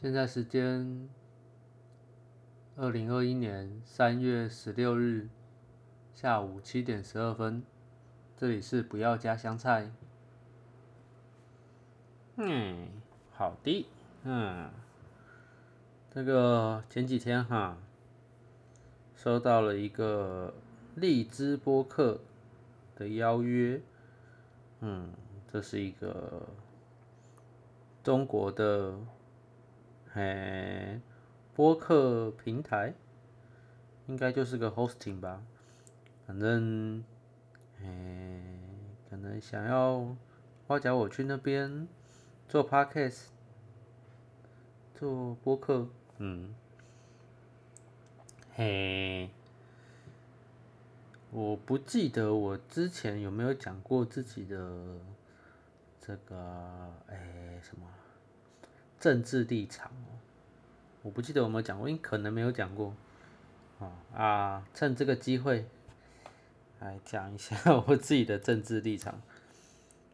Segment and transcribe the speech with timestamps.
[0.00, 1.08] 现在时间
[2.76, 5.28] 二零二一年三月十六日
[6.14, 7.64] 下午七点十二分，
[8.36, 9.90] 这里是不要加香菜。
[12.36, 12.86] 嗯，
[13.32, 13.88] 好的，
[14.22, 14.70] 嗯，
[16.12, 17.76] 这个前几天哈，
[19.16, 20.54] 收到了一个
[20.94, 22.20] 荔枝播客
[22.94, 23.80] 的邀约，
[24.78, 25.12] 嗯，
[25.52, 26.46] 这是一个
[28.04, 28.94] 中国的。
[30.18, 31.00] 哎，
[31.54, 32.92] 播客平台
[34.08, 35.40] 应该就是个 hosting 吧，
[36.26, 37.04] 反正，
[37.80, 38.42] 哎，
[39.08, 40.16] 可能想要
[40.66, 41.86] 花脚我去那边
[42.48, 43.26] 做 podcast，
[44.92, 46.52] 做播客，嗯，
[48.54, 49.30] 嘿，
[51.30, 54.98] 我不记得我之前有没有讲过自己的
[56.00, 57.86] 这个，哎，什么？
[58.98, 59.92] 政治立场，
[61.02, 62.94] 我不记得有没有讲过，因可能没有讲过。
[63.78, 65.68] 哦啊，趁这个机会
[66.80, 69.22] 来讲一下 我自己的政治立场。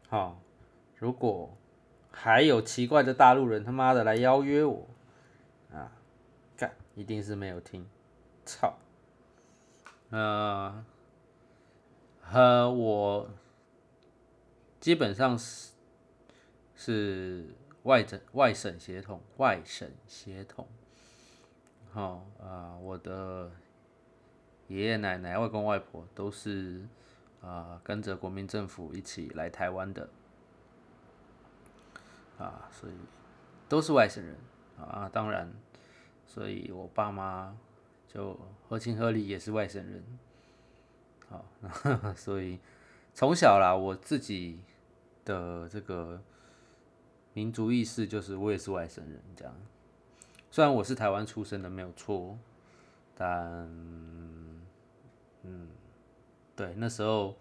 [0.07, 0.39] 好，
[0.97, 1.57] 如果
[2.11, 4.87] 还有奇怪的大陆人他妈的来邀约我，
[5.73, 5.91] 啊，
[6.55, 7.87] 干，一定是没有听，
[8.45, 8.77] 操。
[10.11, 10.85] 呃，
[12.21, 13.29] 和我
[14.79, 15.71] 基本上是
[16.75, 17.55] 是。
[17.85, 20.67] 外省外省血统，外省血统，
[21.91, 22.75] 好啊！
[22.81, 23.51] 我的
[24.67, 26.83] 爷爷奶奶、外公外婆都是
[27.43, 30.09] 啊，跟着国民政府一起来台湾的
[32.39, 32.93] 啊，所以
[33.69, 34.35] 都是外省人
[34.79, 35.07] 啊。
[35.13, 35.53] 当然，
[36.25, 37.55] 所以我爸妈
[38.07, 38.35] 就
[38.67, 40.03] 合情合理也是外省人。
[41.29, 41.45] 好，
[42.17, 42.59] 所以
[43.13, 44.59] 从小啦，我自己
[45.23, 46.19] 的这个。
[47.35, 49.53] 民族意识就是我也是外省人这样，
[50.49, 52.37] 虽然我是台湾出生的没有错，
[53.13, 53.37] 但
[55.43, 55.67] 嗯，
[56.55, 57.35] 对那时候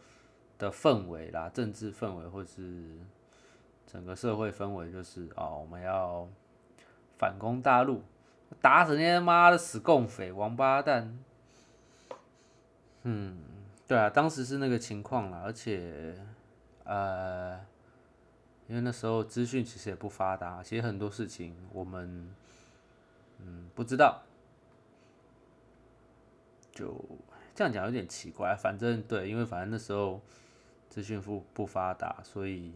[0.58, 2.82] 的氛围啦，政治氛围或是
[3.86, 6.28] 整个社会氛围就是哦，我们要
[7.16, 8.02] 反攻大陆，
[8.60, 11.16] 打死那些妈的死共匪王八蛋，
[13.04, 13.38] 嗯，
[13.86, 16.16] 对啊，当时是那个情况啦，而且
[16.82, 17.60] 呃。
[18.66, 22.34] 因为那时候资讯其实也不发达，其实很多事情我们
[23.38, 24.22] 嗯不知道，
[26.72, 26.98] 就
[27.54, 28.56] 这样讲有点奇怪。
[28.56, 30.22] 反正对，因为反正那时候
[30.88, 32.72] 资讯不不发达，所以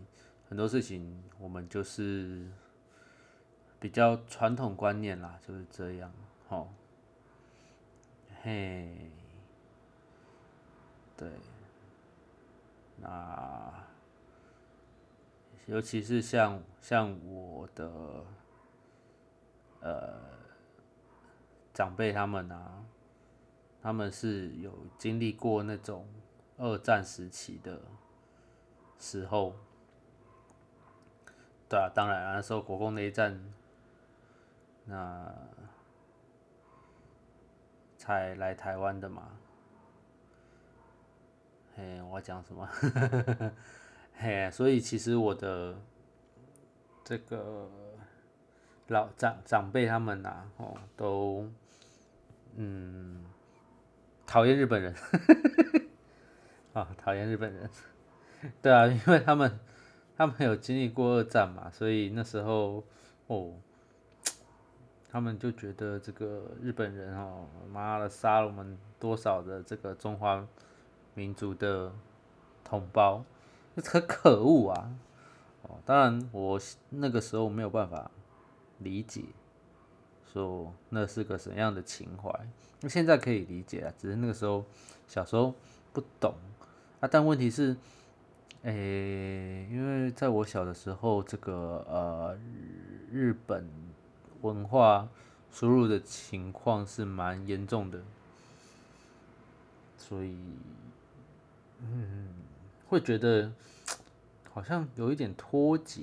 [0.48, 2.46] 很多事情我们就是
[3.80, 6.12] 比较传统观念啦，就是这样。
[6.48, 6.70] 好，
[8.42, 9.10] 嘿，
[11.16, 11.30] 对，
[12.98, 13.87] 那。
[15.68, 18.24] 尤其是像像我的
[19.80, 20.18] 呃
[21.74, 22.82] 长辈他们啊，
[23.82, 26.08] 他们是有经历过那种
[26.56, 27.82] 二战时期的
[28.98, 29.54] 时候，
[31.68, 33.38] 对啊，当然那时候国共内战，
[34.86, 35.34] 那
[37.98, 39.36] 才来台湾的嘛。
[41.76, 42.66] 嘿，我讲什么？
[44.20, 45.76] 嘿，所以其实我的
[47.04, 47.70] 这个
[48.88, 51.48] 老长长辈他们呐，哦，都
[52.56, 53.24] 嗯
[54.26, 54.92] 讨厌日本人，
[56.74, 57.70] 啊，讨厌日本人，
[58.60, 59.60] 对啊，因为他们
[60.16, 62.82] 他们有经历过二战嘛，所以那时候
[63.28, 63.54] 哦，
[65.08, 70.44] 他们就觉得这个日本人哦，妈的杀了我们多少的这个中华
[71.14, 71.92] 民族的
[72.64, 73.24] 同胞。
[73.82, 74.90] 很可恶啊！
[75.62, 78.10] 哦，当然我那个时候没有办法
[78.78, 79.24] 理解，
[80.32, 82.30] 说那是个什么样的情怀。
[82.80, 84.64] 那现在可以理解啊，只是那个时候
[85.06, 85.54] 小时候
[85.92, 86.34] 不懂
[87.00, 87.08] 啊。
[87.10, 87.76] 但问题是，
[88.62, 92.38] 诶，因为在我小的时候，这个呃
[93.10, 93.68] 日本
[94.42, 95.08] 文化
[95.50, 98.02] 输入的情况是蛮严重的，
[99.96, 100.36] 所以，
[101.80, 102.28] 嗯。
[102.90, 103.52] 会觉得
[104.58, 106.02] 好像有一点脱节，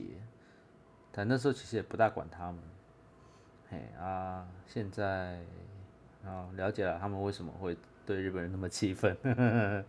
[1.12, 2.64] 但那时候其实也不大管他们。
[3.70, 5.42] 嘿啊，现在
[6.24, 7.76] 啊了解了他们为什么会
[8.06, 9.14] 对日本人那么气愤。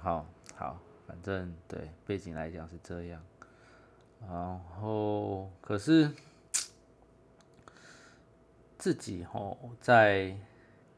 [0.00, 0.24] 好
[0.56, 3.22] 好，反正对背景来讲是这样。
[4.26, 6.10] 然后可是
[8.78, 10.34] 自己吼在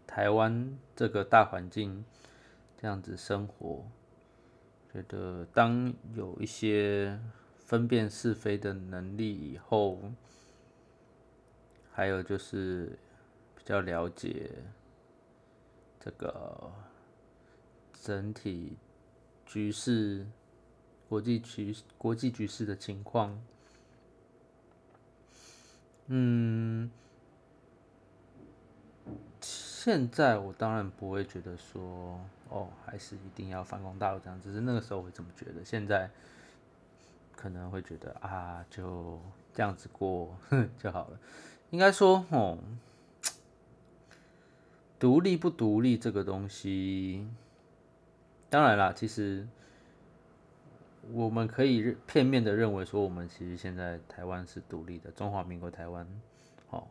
[0.06, 2.04] 台湾这个大环境
[2.80, 3.84] 这样子生活。
[4.92, 7.18] 觉得当有一些
[7.58, 10.00] 分辨是非的能力以后，
[11.92, 12.98] 还有就是
[13.54, 14.50] 比较了解
[16.00, 16.72] 这个
[17.92, 18.76] 整体
[19.44, 20.26] 局势、
[21.08, 23.38] 国际局国际局势的情况。
[26.06, 26.90] 嗯，
[29.88, 32.20] 现在我当然不会觉得说，
[32.50, 35.64] 哦，还是一定要反攻大陆这样，只是那个时候会这么觉得。
[35.64, 36.10] 现在
[37.34, 39.18] 可能会觉得啊，就
[39.54, 40.36] 这样子过
[40.78, 41.18] 就好了。
[41.70, 42.58] 应该说，哦，
[44.98, 47.26] 独立不独立这个东西，
[48.50, 49.48] 当然啦，其实
[51.14, 56.06] 我们可以片面的认为说，我们其实现在台湾是独立的，中华民国台湾，
[56.68, 56.86] 哦，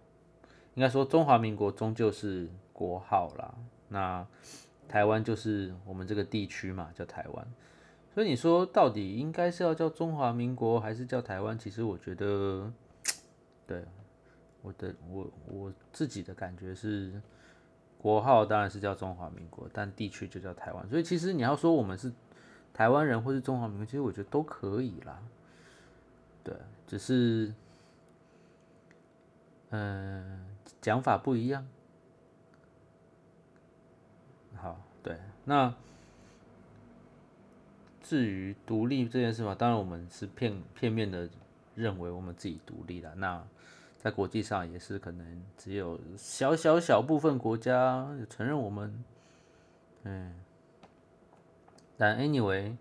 [0.73, 3.55] 应该说中华民国终究是国号啦，
[3.89, 4.27] 那
[4.87, 7.47] 台湾就是我们这个地区嘛，叫台湾。
[8.13, 11.57] 所以你说到底应该是要叫中华民国还是叫台湾？
[11.57, 12.71] 其实我觉得，
[13.65, 13.83] 对。
[14.63, 17.21] 我的我我自己的感觉是，
[17.97, 20.89] 国号当然是叫中华民国，但地区就叫台湾。
[20.89, 22.11] 所以其实你要说我们是
[22.73, 25.23] 台湾人或是中华民国，其实我觉得都可以啦。
[26.43, 26.53] 对，
[26.85, 27.53] 只是
[29.69, 30.45] 嗯
[30.81, 31.65] 讲法不一样。
[34.55, 35.17] 好，对，
[35.49, 35.73] 那
[38.01, 41.29] 至于独立这件事嘛，当然我们是片片面的
[41.73, 43.15] 认为我们自己独立了。
[43.15, 43.41] 那
[43.97, 49.03] 在国际上也是可能只有小小小部分国家承认我们，
[50.03, 50.35] 嗯，
[51.97, 52.75] 但 anyway，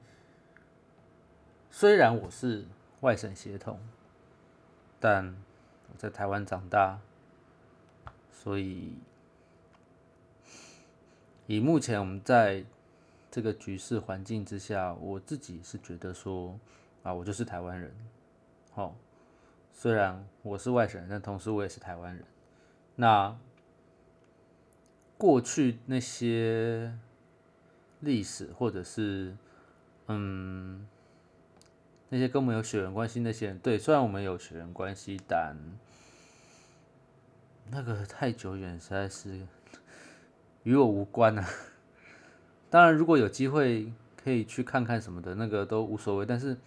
[1.70, 2.64] 虽然我是
[3.00, 3.78] 外省血统，
[4.98, 5.36] 但
[5.92, 6.98] 我在台湾长大，
[8.32, 8.94] 所以
[11.46, 12.64] 以目前我们在
[13.30, 16.58] 这个局势环境之下，我自己是觉得说
[17.02, 17.94] 啊，我就是台湾人，
[18.72, 18.96] 好。
[19.78, 22.24] 虽然我是外省人，但同时我也是台湾人。
[22.94, 23.36] 那
[25.18, 26.96] 过去那些
[28.00, 29.36] 历史，或者是
[30.06, 30.88] 嗯
[32.08, 35.54] 那些跟我们有血缘关系那些人，对，虽然我们有血缘关系，但
[37.70, 39.46] 那个太久远，实在是
[40.66, 41.48] 与我无关啊。
[42.68, 43.90] 当然，如果有机会
[44.22, 46.26] 可以去看看什么的，那个都无所谓。
[46.26, 46.58] 但是。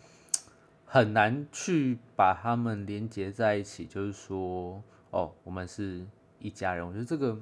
[0.91, 4.81] 很难去把他们连接在一起，就是说，
[5.11, 6.03] 哦，我们是
[6.39, 6.83] 一家人。
[6.83, 7.37] 我觉得这个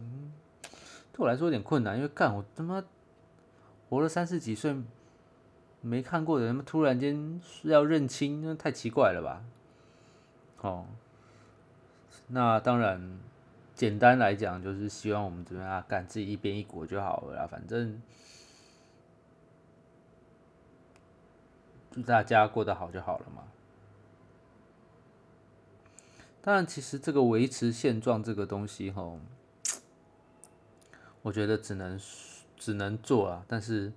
[1.14, 2.84] 对我来说有点困难，因为干我他妈
[3.88, 4.76] 活了三十几岁
[5.80, 9.42] 没看过的人，突然间要认亲，那太奇怪了吧？
[10.60, 10.86] 哦，
[12.28, 13.18] 那当然，
[13.78, 18.02] 简单来讲就是希望我们这边啊，干自己一边一国就好了，反正。
[21.92, 23.44] 祝大家过得好就好了嘛。
[26.42, 29.20] 当然，其实这个维持现状这个东西，吼，
[31.22, 32.00] 我觉得只能
[32.56, 33.94] 只能做啊，但是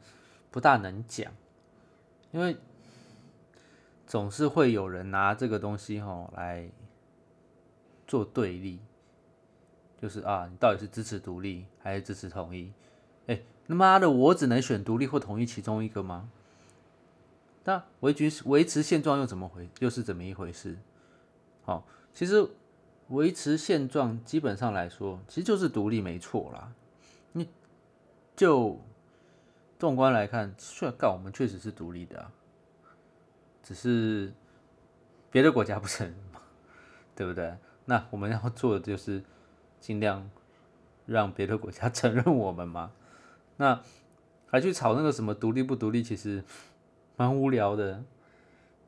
[0.50, 1.32] 不大能讲，
[2.32, 2.56] 因为
[4.06, 6.70] 总是会有人拿这个东西，吼，来
[8.06, 8.80] 做对立，
[10.00, 12.72] 就是啊，你到底是支持独立还是支持统一？
[13.26, 16.30] 哎，他妈的，我只能选独立或统一其中一个吗？
[17.64, 19.68] 那维持维持现状又怎么回？
[19.80, 20.78] 又是怎么一回事？
[21.62, 22.48] 好，其实
[23.08, 26.72] 维持现状基本上来说，其实就是独立没错啦。
[27.32, 27.48] 你
[28.34, 28.80] 就
[29.78, 32.30] 纵观来看，确干我们确实是独立的，
[33.62, 34.32] 只是
[35.30, 36.40] 别的国家不承认嘛，
[37.14, 37.54] 对不对？
[37.84, 39.22] 那我们要做的就是
[39.80, 40.30] 尽量
[41.06, 42.92] 让别的国家 承认我们嘛。
[43.56, 43.80] 那
[44.46, 46.44] 还去吵那个什么独立不独立，其实。
[47.16, 48.02] 蛮无聊的，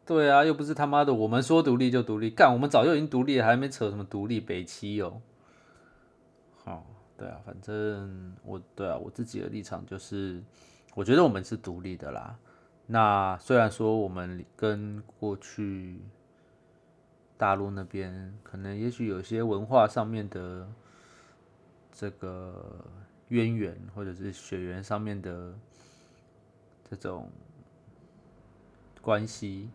[0.07, 5.21] 对啊，又不是他妈的，我们说独立就独立，干，我们早就已经独立了，还没扯什么独立北七哦。
[6.65, 6.87] 好，
[7.19, 10.43] 对啊，反正我对啊，我自己的立场就是，
[10.95, 12.39] 我觉得我们是独立的啦。
[12.87, 16.01] 那虽然说我们跟过去
[17.37, 20.67] 大陆那边可能也许有些文化上面的
[21.93, 22.85] 这个
[23.29, 25.55] 渊源，或者是血缘上面的
[26.91, 27.31] 这种。
[29.05, 29.69] 关系，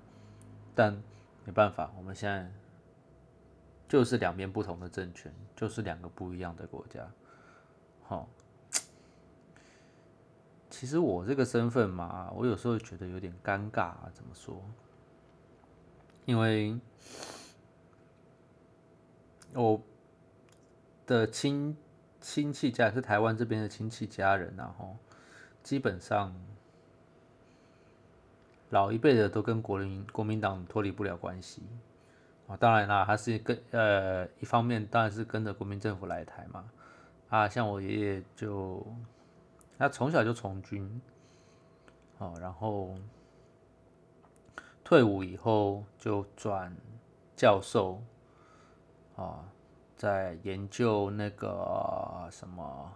[0.74, 1.04] 但
[1.44, 2.50] 没办法，我们现在
[3.86, 7.06] 就是两边不同的政权，就是两个不一样的国家。
[8.04, 8.30] 好，
[10.70, 14.64] 其实我这个身份嘛，我有时候觉得有点尴尬啊，怎么说？
[16.24, 16.80] 因为
[19.54, 19.82] 我
[21.06, 21.76] 的亲
[22.28, 24.98] 亲戚家是台湾这边的亲戚家人，然后
[25.64, 26.36] 基本上。
[28.72, 31.64] 老一辈的都跟国民国民党脱离不了关系，
[32.48, 36.70] 啊，当然啦，他是跟呃一方面当然是跟着国民政府来台嘛。
[37.30, 38.86] 啊，像我爷爷就
[39.78, 41.02] 他从小就从军，
[42.18, 42.94] 哦，然后
[44.84, 46.76] 退伍以后就转
[47.38, 48.04] 教授，
[49.16, 49.48] 啊，
[49.98, 52.94] 在研究那个什么。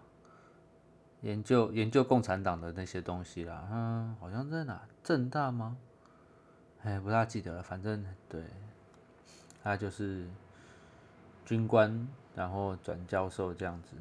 [1.24, 5.77] 研究研究共产党的那些东西啦，嗯，好像在哪正大吗？
[6.81, 7.62] 哎，不大记得了。
[7.62, 8.43] 反正对，
[9.63, 10.27] 他就是
[11.46, 13.96] 军官，然后转教授这样子。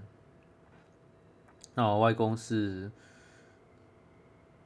[1.74, 2.90] 那我外公是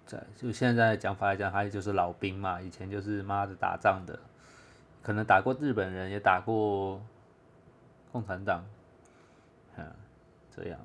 [0.06, 4.16] 在就现在讲法来讲，他就是老兵嘛，以前就是妈的打仗的，
[5.02, 7.02] 可能打过日本人，也打过
[8.14, 8.64] 共产党，
[9.76, 9.92] 嗯，
[10.54, 10.78] 这样。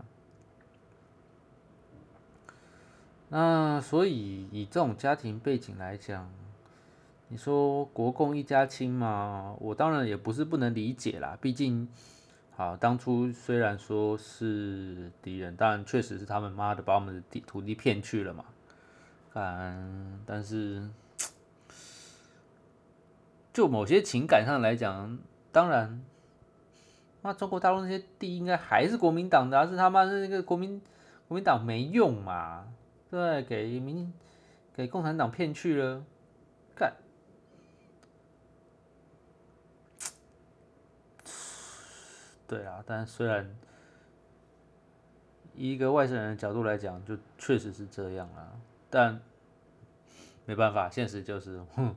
[3.28, 6.28] 那所以以这种家庭背景来讲，
[7.28, 11.38] 你说国共一家亲嘛，我当然也不是不能理解啦。
[11.40, 11.88] 毕竟，
[12.56, 18.46] 好当初虽然说是敌人，但确实是他们妈的把我们的地土地骗去了嘛。
[19.34, 20.90] 嗯，但是
[23.54, 25.20] 就某些情感上来讲，
[25.52, 26.02] 当然，
[27.22, 30.82] 那中国大陆那些地应该还是国民党的，是他妈的那个国民
[31.28, 32.66] 国民党没用嘛。
[33.10, 34.14] 对，给民
[34.72, 36.04] 给共产党骗去了，
[36.76, 36.94] 干，
[42.48, 43.50] 对啊，但虽然
[45.56, 48.54] 以一个外省人的角度来讲，就确实是这样啊，
[48.92, 49.20] 但
[50.46, 51.96] 没办法，现实就是，哼，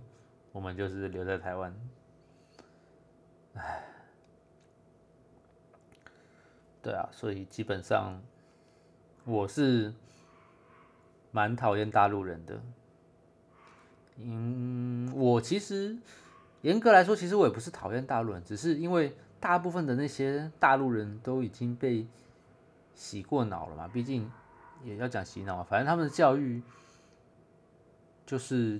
[0.52, 1.74] 我们就是留在台湾，
[3.52, 3.84] 唉，
[6.82, 8.20] 对啊，所以基本上
[9.24, 9.94] 我是。
[11.34, 12.60] 蛮讨厌大陆人的，
[14.18, 15.96] 嗯，我其实
[16.60, 22.06] 严格来说，其实我也不是讨厌大陆人，只是因为大部分的那些大陆人都已经被
[22.94, 23.88] 洗过脑了嘛。
[23.88, 24.30] 毕竟
[24.84, 26.62] 也要讲洗脑嘛，反正他们的教育
[28.26, 28.78] 就是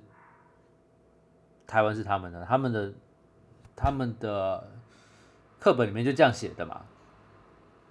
[1.67, 2.93] 台湾是他们的，他们的
[3.75, 4.71] 他们的
[5.59, 6.85] 课本里面就这样写的嘛。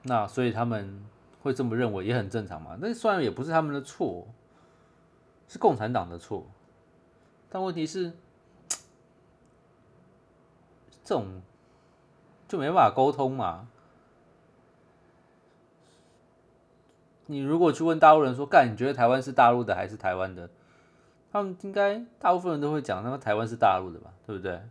[0.04, 1.04] 那所以他们
[1.42, 2.78] 会这么认为也很正常嘛。
[2.80, 4.28] 那虽然也不是他们的错。
[5.48, 6.46] 是共产党的错，
[7.50, 8.14] 但问题是，
[11.04, 11.42] 这种
[12.48, 13.68] 就没办法沟通嘛。
[17.26, 20.50] 你如果去问大陆人说：“干，你觉得台湾是大陆的还是台湾的？”
[21.34, 24.62] 他们应该大部分人都会讲，那么台湾是大陆的吧，对不对？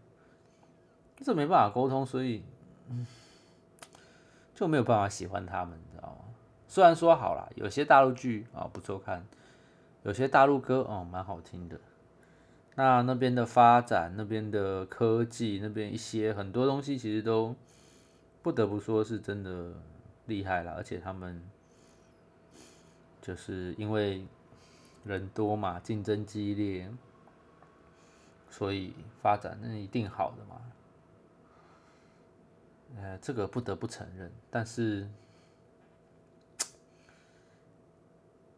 [1.23, 2.43] 这没办法沟通，所以
[4.61, 6.35] 就没有办法喜欢他们，你知道吗？
[6.69, 9.25] 虽然说好了，有些大陆剧啊不错看。
[10.03, 11.81] 有些大陆歌哦，蛮好听的。
[12.75, 17.57] 那那边的发展，那边的科技，那边一些很多东西，其实都
[18.43, 19.73] 不得不说是真的
[20.27, 20.73] 厉害了。
[20.73, 21.43] 而且他们
[23.23, 24.27] 就是因为
[25.05, 26.87] 人多嘛，竞争激烈，
[28.51, 30.61] 所以发展那一定好的嘛。
[33.03, 35.09] 呃，这个不得不承认，但是。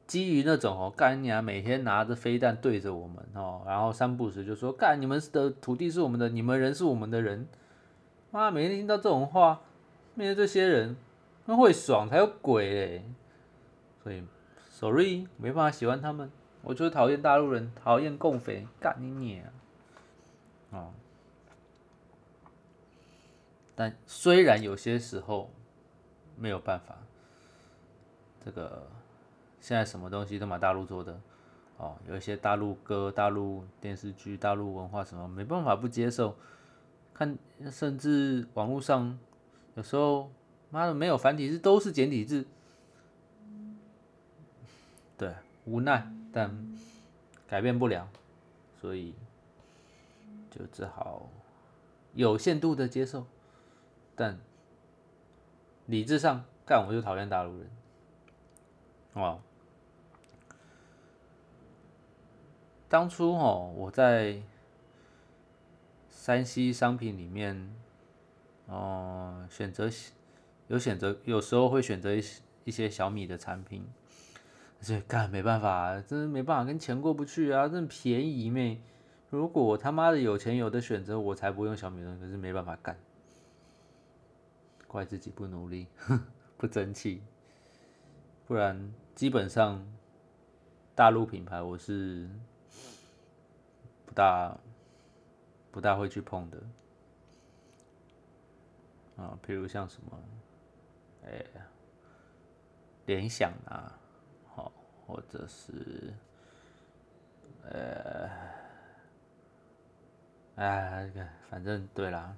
[0.05, 7.49] 基于那种哦，干你啊，每天拿着飞弹对着我们哦，然后三不时就说干你们的土地是我们的，你们人是我们的人，
[8.31, 9.63] 妈，每天听到这种话，
[10.15, 10.97] 面对这些人，
[11.47, 13.05] 那会爽才有鬼嘞。
[14.03, 14.23] 所以
[14.69, 16.31] ，sorry，没办法喜欢他们，
[16.61, 19.47] 我就是讨厌大陆人，讨厌共匪，干你娘
[20.73, 20.93] 啊！
[23.75, 25.51] 但虽然有些时候
[26.37, 26.99] 没有办法，
[28.45, 28.87] 这个。
[29.65, 31.21] 现在什么东西都买大陆做的，
[31.77, 36.37] 哦，有一些大陆歌、大陆电视剧、大陆文化什么，没办法不接受。
[37.15, 37.39] 看，
[37.71, 39.17] 甚至网络上
[39.77, 40.33] 有时候，
[40.71, 42.45] 妈的没有繁体字，都是简体字。
[45.17, 45.33] 对，
[45.65, 46.77] 无奈，但
[47.47, 48.09] 改变不了，
[48.81, 49.15] 所以
[50.51, 51.29] 就只好
[52.15, 53.25] 有限度的接受。
[54.15, 54.39] 但
[55.87, 57.71] 理智上干，我就讨厌大陆人，
[59.15, 59.41] 哦。
[62.89, 64.43] 当初哦，我在
[66.11, 67.75] 山西商品里面，
[68.67, 69.89] 哦，选择
[70.69, 73.83] 有选择，有时候会选择一些一些小米的产品，
[74.81, 78.83] 这干没办法，真的没办法，跟钱过不去啊，真便宜妹。
[79.31, 82.95] 如果我他妈的有钱有的选择，我才不用小米的，可是没办法干，
[84.93, 85.89] 怪自己不努力，
[86.57, 87.23] 不争气，
[88.47, 89.83] 不然基本上
[90.95, 92.29] 大陆品牌我是。
[94.05, 94.59] 不大
[95.71, 96.59] 不大会去碰的，
[99.17, 100.23] 啊，譬如像什么，
[101.25, 101.43] 哎，
[103.07, 103.99] 联想啊，
[104.55, 104.71] 好，
[105.07, 106.13] 或者是，
[107.63, 108.29] 呃，
[110.57, 111.11] 哎，
[111.49, 112.37] 反正对啦，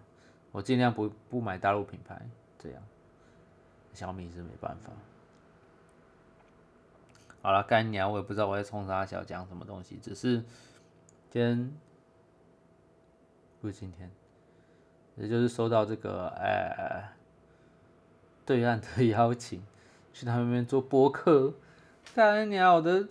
[0.53, 2.25] 我尽量不不买大陆品牌，
[2.64, 2.83] 这样，
[3.92, 4.90] 小米是没办法。
[7.42, 10.38] 好了，干娘，我也不知道我在冲啥小讲什么东西，只是
[11.30, 11.76] 今天
[13.61, 14.11] 不是今天，
[15.16, 17.12] 也就是收到这个哎
[18.47, 19.62] 对岸的 邀请，
[20.14, 21.52] 去他们那边做播客。
[22.14, 23.06] 干娘，我的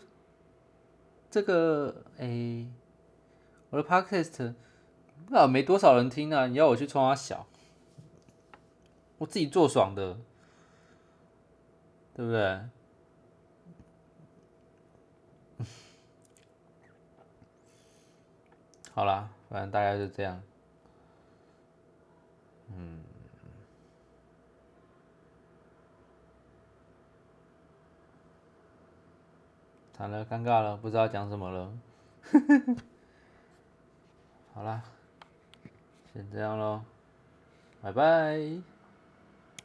[1.30, 2.66] 这个哎，
[3.70, 4.56] 我的 podcast
[5.32, 7.46] 啊没多少人听啊，你要我去冲他小，
[9.24, 10.18] 我自己做爽的，
[12.14, 12.60] 对不对？
[18.94, 20.44] 好啦，反正大概就这样。
[22.76, 23.02] 嗯，
[29.94, 31.72] 惨了，尴尬了，不知道讲什么了。
[34.54, 34.84] 好啦，
[36.12, 36.84] 先这样喽，
[37.82, 38.62] 拜拜。